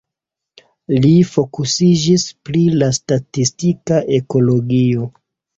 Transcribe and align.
Li 1.03 1.11
fokusiĝis 1.31 2.25
pri 2.49 2.63
la 2.79 2.89
statistika 2.99 4.03
ekologio. 4.21 5.07